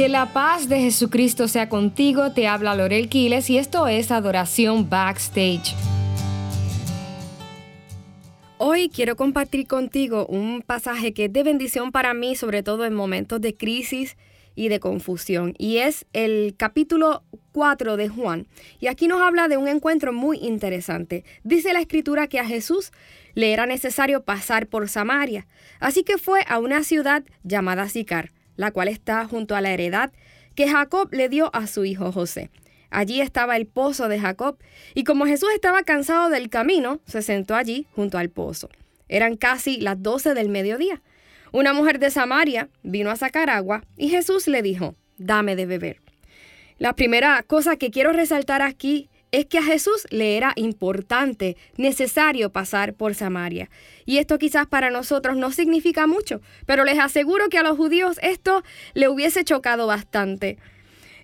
[0.00, 4.88] Que la paz de Jesucristo sea contigo, te habla Lorel Quiles y esto es Adoración
[4.88, 5.74] Backstage.
[8.56, 12.94] Hoy quiero compartir contigo un pasaje que es de bendición para mí, sobre todo en
[12.94, 14.16] momentos de crisis
[14.54, 17.22] y de confusión, y es el capítulo
[17.52, 18.46] 4 de Juan.
[18.78, 21.24] Y aquí nos habla de un encuentro muy interesante.
[21.44, 22.90] Dice la escritura que a Jesús
[23.34, 25.46] le era necesario pasar por Samaria,
[25.78, 30.12] así que fue a una ciudad llamada Sicar la cual está junto a la heredad
[30.54, 32.50] que Jacob le dio a su hijo José.
[32.90, 34.58] Allí estaba el pozo de Jacob,
[34.94, 38.68] y como Jesús estaba cansado del camino, se sentó allí junto al pozo.
[39.08, 41.00] Eran casi las doce del mediodía.
[41.52, 46.02] Una mujer de Samaria vino a sacar agua y Jesús le dijo, dame de beber.
[46.76, 52.50] La primera cosa que quiero resaltar aquí es que a Jesús le era importante, necesario
[52.50, 53.70] pasar por Samaria.
[54.06, 58.18] Y esto quizás para nosotros no significa mucho, pero les aseguro que a los judíos
[58.22, 58.62] esto
[58.94, 60.58] le hubiese chocado bastante.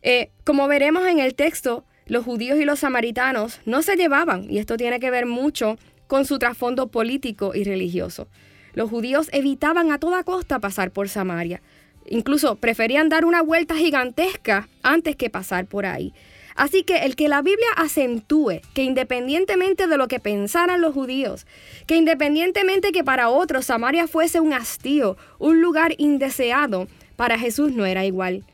[0.03, 4.59] Eh, como veremos en el texto, los judíos y los samaritanos no se llevaban, y
[4.59, 5.77] esto tiene que ver mucho
[6.07, 8.29] con su trasfondo político y religioso.
[8.75, 11.63] Los judíos evitaban a toda costa pasar por Samaria.
[12.09, 16.13] Incluso preferían dar una vuelta gigantesca antes que pasar por ahí.
[16.57, 21.47] Así que el que la Biblia acentúe que independientemente de lo que pensaran los judíos,
[21.87, 27.85] que independientemente que para otros Samaria fuese un hastío, un lugar indeseado, para Jesús no
[27.87, 28.45] era igual.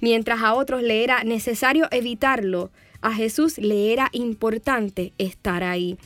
[0.00, 2.70] Mientras a otros le era necesario evitarlo,
[3.02, 5.98] a Jesús le era importante estar ahí.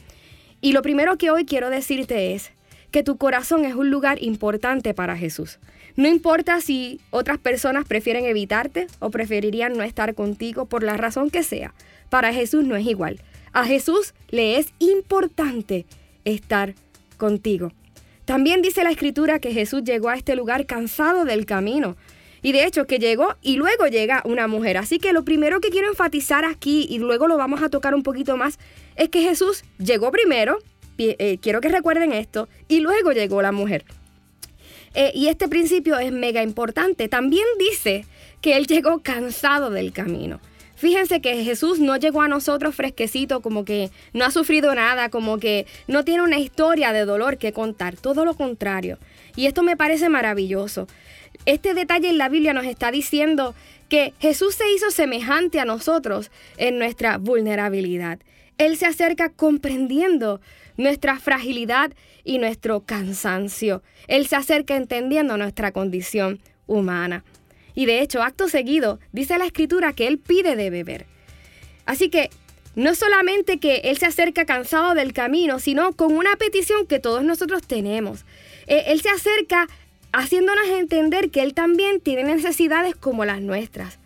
[0.60, 2.50] Y lo primero que hoy quiero decirte es
[2.90, 5.58] que tu corazón es un lugar importante para Jesús.
[5.96, 11.30] No importa si otras personas prefieren evitarte o preferirían no estar contigo por la razón
[11.30, 11.72] que sea.
[12.10, 13.20] Para Jesús no es igual.
[13.52, 15.86] A Jesús le es importante
[16.24, 16.74] estar
[17.16, 17.72] contigo.
[18.24, 21.96] También dice la escritura que Jesús llegó a este lugar cansado del camino.
[22.42, 24.76] Y de hecho que llegó y luego llega una mujer.
[24.76, 28.02] Así que lo primero que quiero enfatizar aquí y luego lo vamos a tocar un
[28.02, 28.58] poquito más
[28.96, 30.58] es que Jesús llegó primero,
[30.98, 33.84] eh, quiero que recuerden esto, y luego llegó la mujer.
[34.94, 37.08] Eh, y este principio es mega importante.
[37.08, 38.06] También dice
[38.40, 40.40] que Él llegó cansado del camino.
[40.76, 45.38] Fíjense que Jesús no llegó a nosotros fresquecito, como que no ha sufrido nada, como
[45.38, 48.98] que no tiene una historia de dolor que contar, todo lo contrario.
[49.36, 50.86] Y esto me parece maravilloso.
[51.46, 53.54] Este detalle en la Biblia nos está diciendo
[53.88, 58.18] que Jesús se hizo semejante a nosotros en nuestra vulnerabilidad.
[58.58, 60.40] Él se acerca comprendiendo
[60.76, 61.92] nuestra fragilidad
[62.24, 63.82] y nuestro cansancio.
[64.08, 67.24] Él se acerca entendiendo nuestra condición humana.
[67.74, 71.06] Y de hecho, acto seguido, dice la escritura que Él pide de beber.
[71.86, 72.30] Así que
[72.76, 77.24] no solamente que Él se acerca cansado del camino, sino con una petición que todos
[77.24, 78.24] nosotros tenemos.
[78.66, 79.68] Eh, él se acerca
[80.12, 83.98] haciéndonos entender que Él también tiene necesidades como las nuestras.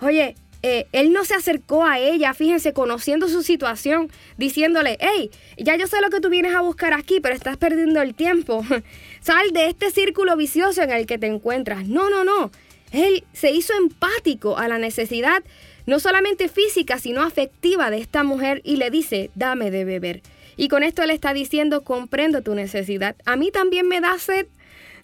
[0.00, 5.76] Oye, eh, él no se acercó a ella, fíjense, conociendo su situación, diciéndole, hey, ya
[5.76, 8.64] yo sé lo que tú vienes a buscar aquí, pero estás perdiendo el tiempo.
[9.20, 11.86] Sal de este círculo vicioso en el que te encuentras.
[11.86, 12.50] No, no, no.
[12.92, 15.42] Él se hizo empático a la necesidad,
[15.86, 20.22] no solamente física, sino afectiva de esta mujer y le dice, dame de beber.
[20.56, 23.16] Y con esto él está diciendo, comprendo tu necesidad.
[23.24, 24.46] A mí también me da sed.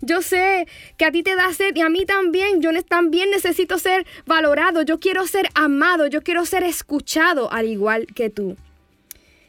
[0.00, 2.60] Yo sé que a ti te da sed y a mí también.
[2.60, 4.82] Yo también necesito ser valorado.
[4.82, 6.06] Yo quiero ser amado.
[6.06, 8.56] Yo quiero ser escuchado al igual que tú.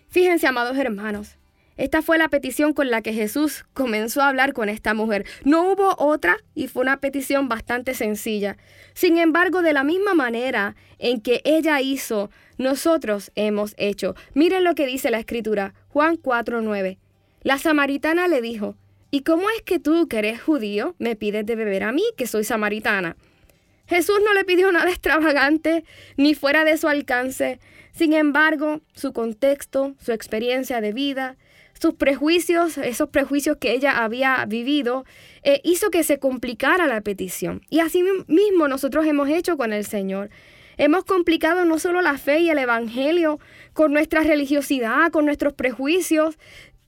[0.10, 1.38] Fíjense, amados hermanos.
[1.78, 5.26] Esta fue la petición con la que Jesús comenzó a hablar con esta mujer.
[5.44, 8.58] No hubo otra y fue una petición bastante sencilla.
[8.96, 14.16] Sin embargo, de la misma manera en que ella hizo, nosotros hemos hecho.
[14.34, 16.98] Miren lo que dice la escritura, Juan 4:9.
[17.44, 18.76] La samaritana le dijo,
[19.10, 22.28] ¿Y cómo es que tú, que eres judío, me pides de beber a mí, que
[22.28, 23.16] soy samaritana?
[23.88, 25.84] Jesús no le pidió nada extravagante
[26.18, 27.60] ni fuera de su alcance.
[27.94, 31.38] Sin embargo, su contexto, su experiencia de vida,
[31.80, 35.06] sus prejuicios, esos prejuicios que ella había vivido,
[35.44, 37.62] eh, hizo que se complicara la petición.
[37.70, 40.30] Y así mismo nosotros hemos hecho con el Señor.
[40.78, 43.40] Hemos complicado no solo la fe y el Evangelio
[43.74, 46.38] con nuestra religiosidad, con nuestros prejuicios,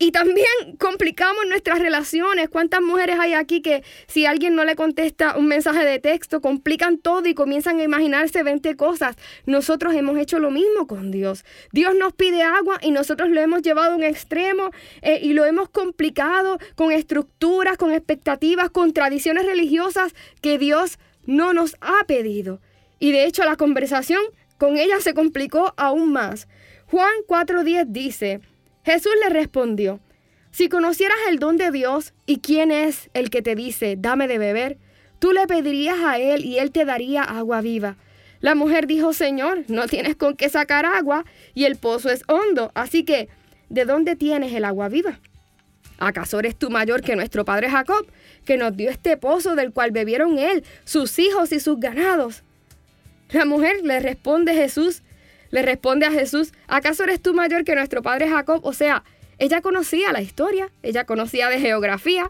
[0.01, 0.47] y también
[0.79, 2.47] complicamos nuestras relaciones.
[2.47, 6.97] ¿Cuántas mujeres hay aquí que si alguien no le contesta un mensaje de texto, complican
[6.97, 9.17] todo y comienzan a imaginarse 20 cosas?
[9.45, 11.43] Nosotros hemos hecho lo mismo con Dios.
[11.73, 15.43] Dios nos pide agua y nosotros lo hemos llevado a un extremo eh, y lo
[15.43, 22.61] hemos complicado con estructuras, con expectativas, con tradiciones religiosas que Dios no nos ha pedido.
[22.99, 24.21] Y de hecho la conversación
[24.57, 26.47] con ella se complicó aún más.
[26.85, 28.39] Juan 4.10 dice,
[28.89, 29.99] Jesús le respondió,
[30.49, 34.39] si conocieras el don de Dios y quién es el que te dice, dame de
[34.39, 34.79] beber,
[35.19, 37.97] tú le pedirías a él y él te daría agua viva.
[38.39, 42.71] La mujer dijo, Señor, no tienes con qué sacar agua y el pozo es hondo,
[42.73, 43.29] así que,
[43.69, 45.19] ¿de dónde tienes el agua viva?
[45.99, 48.07] ¿Acaso eres tú mayor que nuestro padre Jacob,
[48.43, 52.41] que nos dio este pozo del cual bebieron él, sus hijos y sus ganados?
[53.29, 55.03] La mujer le responde Jesús,
[55.51, 58.61] le responde a Jesús, ¿acaso eres tú mayor que nuestro padre Jacob?
[58.63, 59.03] O sea,
[59.37, 62.27] ella conocía la historia, ella conocía de geografía,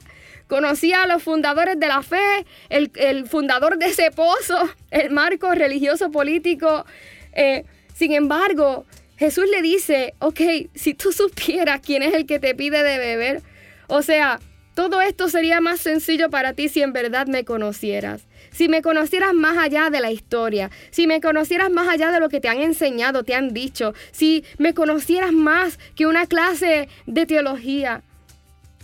[0.47, 6.11] conocía a los fundadores de la fe, el, fundador de ese pozo, el marco religioso
[6.11, 6.85] político.
[7.33, 8.85] Eh, sin embargo,
[9.17, 10.39] Jesús le dice, ok,
[10.75, 13.41] si tú supieras quién es el que te pide de beber,
[13.87, 14.39] o sea,
[14.75, 18.28] todo esto sería más sencillo para ti si en verdad me conocieras.
[18.59, 22.27] Si me conocieras más allá de la historia, si me conocieras más allá de lo
[22.27, 27.25] que te han enseñado, te han dicho, si me conocieras más que una clase de
[27.25, 28.03] teología,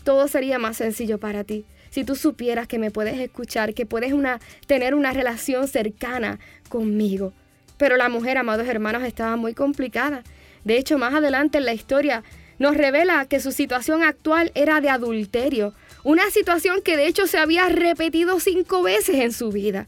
[0.06, 1.66] todo sería más sencillo para ti.
[1.90, 6.40] Si tú supieras que me puedes escuchar, que puedes una, tener una relación cercana
[6.70, 7.34] conmigo.
[7.76, 10.24] Pero la mujer, amados hermanos, estaba muy complicada.
[10.64, 12.24] De hecho, más adelante en la historia
[12.60, 15.74] nos revela que su situación actual era de adulterio,
[16.04, 19.88] una situación que de hecho se había repetido cinco veces en su vida.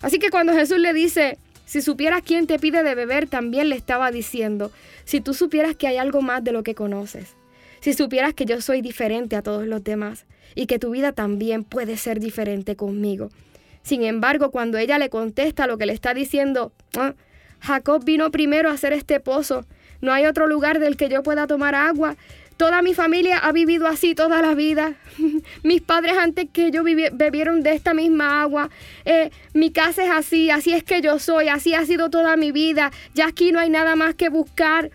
[0.00, 3.76] Así que cuando Jesús le dice, si supieras quién te pide de beber, también le
[3.76, 4.72] estaba diciendo,
[5.04, 7.34] si tú supieras que hay algo más de lo que conoces,
[7.80, 11.64] si supieras que yo soy diferente a todos los demás y que tu vida también
[11.64, 13.30] puede ser diferente conmigo.
[13.82, 17.14] Sin embargo, cuando ella le contesta lo que le está diciendo, ah,
[17.60, 19.64] Jacob vino primero a hacer este pozo,
[20.02, 22.16] no hay otro lugar del que yo pueda tomar agua.
[22.56, 24.94] Toda mi familia ha vivido así toda la vida.
[25.62, 28.68] Mis padres antes que yo bebieron de esta misma agua.
[29.04, 32.52] Eh, mi casa es así, así es que yo soy, así ha sido toda mi
[32.52, 32.92] vida.
[33.14, 34.90] Ya aquí no hay nada más que buscar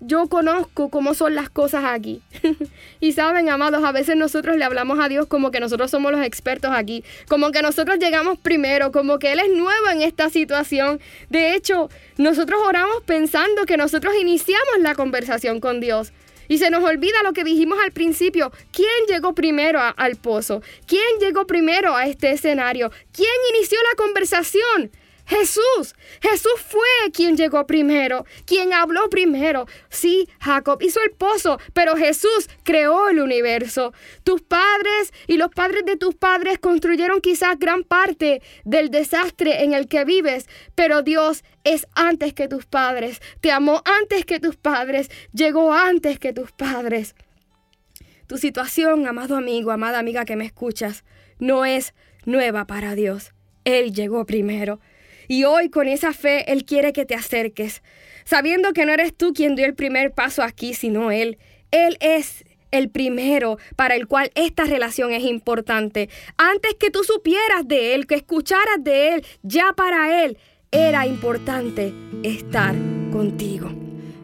[0.00, 2.22] yo conozco cómo son las cosas aquí.
[3.00, 6.24] y saben, amados, a veces nosotros le hablamos a Dios como que nosotros somos los
[6.24, 11.00] expertos aquí, como que nosotros llegamos primero, como que Él es nuevo en esta situación.
[11.28, 16.12] De hecho, nosotros oramos pensando que nosotros iniciamos la conversación con Dios.
[16.48, 18.50] Y se nos olvida lo que dijimos al principio.
[18.72, 20.62] ¿Quién llegó primero al pozo?
[20.84, 22.90] ¿Quién llegó primero a este escenario?
[23.12, 24.90] ¿Quién inició la conversación?
[25.30, 25.94] Jesús.
[26.20, 29.66] Jesús fue quien llegó primero, quien habló primero.
[29.88, 33.92] Sí, Jacob hizo el pozo, pero Jesús creó el universo.
[34.24, 39.72] Tus padres y los padres de tus padres construyeron quizás gran parte del desastre en
[39.72, 44.56] el que vives, pero Dios es antes que tus padres, te amó antes que tus
[44.56, 47.14] padres, llegó antes que tus padres.
[48.26, 51.04] Tu situación, amado amigo, amada amiga que me escuchas,
[51.38, 51.94] no es
[52.24, 53.32] nueva para Dios.
[53.64, 54.80] Él llegó primero.
[55.30, 57.84] Y hoy con esa fe Él quiere que te acerques,
[58.24, 61.38] sabiendo que no eres tú quien dio el primer paso aquí, sino Él.
[61.70, 66.08] Él es el primero para el cual esta relación es importante.
[66.36, 70.36] Antes que tú supieras de Él, que escucharas de Él, ya para Él
[70.72, 71.94] era importante
[72.24, 72.74] estar
[73.12, 73.70] contigo.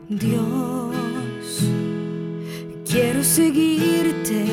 [0.09, 0.93] Dios,
[2.85, 4.45] quiero seguirte,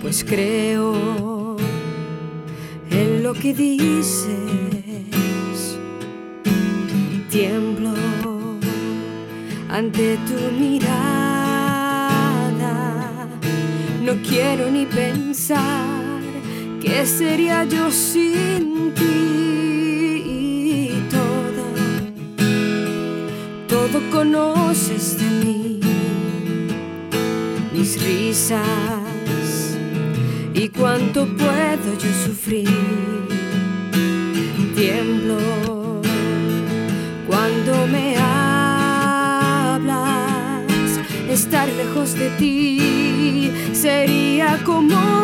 [0.00, 1.37] pues creo
[3.28, 4.38] lo que dices.
[7.28, 7.94] Tiemblo
[9.68, 10.86] ante tu mirada.
[14.02, 16.20] No quiero ni pensar
[16.80, 20.92] qué sería yo sin ti.
[21.16, 21.64] Todo,
[23.68, 25.80] todo conoces de mí,
[27.74, 29.17] mis risas y
[30.78, 32.68] cuánto puedo yo sufrir.
[34.74, 35.38] Tiemblo
[37.26, 38.62] cuando me hablas,
[41.28, 45.17] estar lejos de ti sería como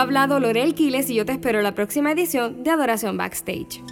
[0.00, 3.82] hablado Lorel Quiles y yo te espero en la próxima edición de Adoración Backstage.